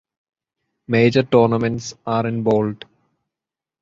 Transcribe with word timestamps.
Major 0.87 1.21
tournaments 1.21 1.93
are 2.07 2.25
in 2.25 2.41
bold. 2.41 2.85